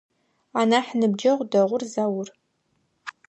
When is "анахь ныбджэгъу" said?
0.59-1.45